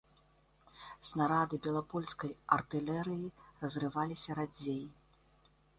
Снарады 1.09 1.55
белапольскай 1.67 2.31
артылерыі 2.57 3.27
разрываліся 3.65 4.31
радзей. 4.43 4.83